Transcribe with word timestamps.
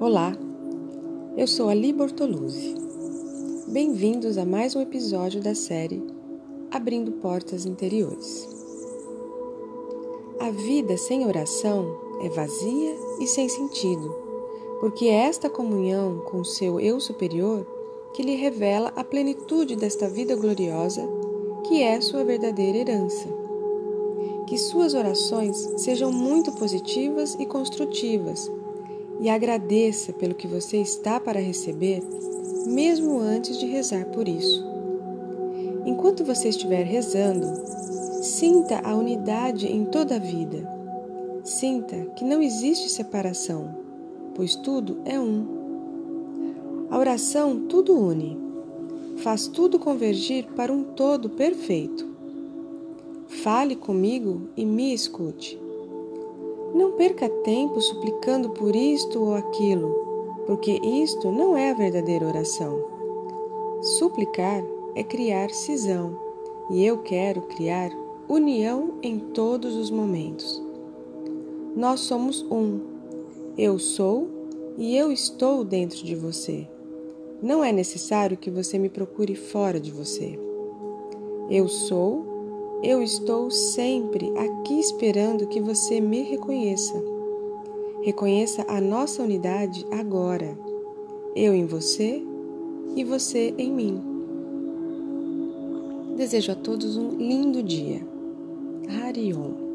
Olá, 0.00 0.36
eu 1.36 1.46
sou 1.46 1.68
Ali 1.68 1.92
Bortoluzzi. 1.92 2.74
Bem-vindos 3.68 4.36
a 4.36 4.44
mais 4.44 4.74
um 4.74 4.80
episódio 4.80 5.40
da 5.40 5.54
série 5.54 6.02
Abrindo 6.68 7.12
Portas 7.12 7.64
Interiores. 7.64 8.48
A 10.40 10.50
vida 10.50 10.96
sem 10.96 11.24
oração 11.24 11.96
é 12.22 12.28
vazia 12.28 12.96
e 13.20 13.26
sem 13.28 13.48
sentido, 13.48 14.12
porque 14.80 15.06
é 15.06 15.26
esta 15.26 15.48
comunhão 15.48 16.24
com 16.24 16.40
o 16.40 16.44
seu 16.44 16.80
eu 16.80 16.98
superior 16.98 17.64
que 18.12 18.22
lhe 18.22 18.34
revela 18.34 18.92
a 18.96 19.04
plenitude 19.04 19.76
desta 19.76 20.08
vida 20.08 20.34
gloriosa 20.34 21.08
que 21.68 21.84
é 21.84 22.00
sua 22.00 22.24
verdadeira 22.24 22.78
herança. 22.78 23.28
Que 24.48 24.58
suas 24.58 24.92
orações 24.92 25.56
sejam 25.76 26.10
muito 26.10 26.50
positivas 26.52 27.36
e 27.38 27.46
construtivas 27.46 28.50
e 29.20 29.28
agradeça 29.28 30.12
pelo 30.12 30.34
que 30.34 30.46
você 30.46 30.78
está 30.78 31.18
para 31.20 31.40
receber, 31.40 32.02
mesmo 32.66 33.20
antes 33.20 33.58
de 33.58 33.66
rezar 33.66 34.06
por 34.06 34.28
isso. 34.28 34.64
Enquanto 35.84 36.24
você 36.24 36.48
estiver 36.48 36.84
rezando, 36.84 37.46
sinta 38.22 38.80
a 38.82 38.94
unidade 38.94 39.66
em 39.66 39.84
toda 39.84 40.16
a 40.16 40.18
vida. 40.18 40.68
Sinta 41.44 41.96
que 42.16 42.24
não 42.24 42.42
existe 42.42 42.88
separação, 42.88 43.76
pois 44.34 44.56
tudo 44.56 44.98
é 45.04 45.20
um. 45.20 46.86
A 46.90 46.98
oração 46.98 47.66
tudo 47.68 47.98
une, 47.98 48.38
faz 49.18 49.46
tudo 49.46 49.78
convergir 49.78 50.46
para 50.56 50.72
um 50.72 50.82
todo 50.82 51.30
perfeito. 51.30 52.14
Fale 53.26 53.76
comigo 53.76 54.48
e 54.56 54.64
me 54.64 54.94
escute. 54.94 55.58
Não 56.74 56.90
perca 56.90 57.28
tempo 57.28 57.80
suplicando 57.80 58.50
por 58.50 58.74
isto 58.74 59.22
ou 59.22 59.34
aquilo, 59.34 60.42
porque 60.44 60.72
isto 60.82 61.30
não 61.30 61.56
é 61.56 61.70
a 61.70 61.74
verdadeira 61.74 62.26
oração. 62.26 62.84
Suplicar 63.80 64.64
é 64.96 65.04
criar 65.04 65.50
cisão, 65.50 66.18
e 66.72 66.84
eu 66.84 66.98
quero 66.98 67.42
criar 67.42 67.92
união 68.28 68.94
em 69.02 69.20
todos 69.20 69.76
os 69.76 69.88
momentos. 69.88 70.60
Nós 71.76 72.00
somos 72.00 72.42
um. 72.50 72.80
Eu 73.56 73.78
sou 73.78 74.28
e 74.76 74.96
eu 74.96 75.12
estou 75.12 75.64
dentro 75.64 76.04
de 76.04 76.16
você. 76.16 76.66
Não 77.40 77.62
é 77.62 77.70
necessário 77.70 78.36
que 78.36 78.50
você 78.50 78.78
me 78.78 78.88
procure 78.88 79.36
fora 79.36 79.78
de 79.78 79.92
você. 79.92 80.36
Eu 81.48 81.68
sou 81.68 82.33
eu 82.84 83.02
estou 83.02 83.50
sempre 83.50 84.30
aqui 84.36 84.78
esperando 84.78 85.46
que 85.46 85.58
você 85.58 86.02
me 86.02 86.22
reconheça. 86.22 87.02
Reconheça 88.02 88.62
a 88.68 88.78
nossa 88.78 89.22
unidade 89.22 89.86
agora. 89.90 90.58
Eu 91.34 91.54
em 91.54 91.64
você 91.64 92.22
e 92.94 93.02
você 93.02 93.54
em 93.56 93.72
mim. 93.72 94.02
Desejo 96.14 96.52
a 96.52 96.54
todos 96.54 96.98
um 96.98 97.16
lindo 97.16 97.62
dia. 97.62 98.06
Harion. 99.00 99.73